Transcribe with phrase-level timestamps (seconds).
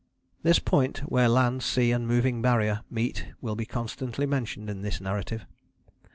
[0.41, 4.99] This point where land, sea and moving Barrier meet will be constantly mentioned in this
[4.99, 5.45] narrative.